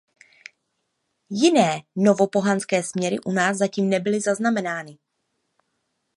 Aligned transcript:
Jiné 1.29 1.81
"novo"pohanské 1.95 2.83
směry 2.83 3.19
u 3.19 3.31
nás 3.31 3.57
zatím 3.57 3.89
nebyly 3.89 4.21
zaznamenány. 4.21 4.97